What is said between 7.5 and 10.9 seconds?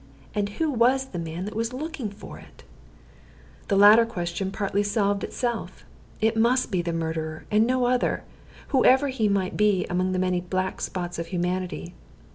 and no other, whoever he might be among the many black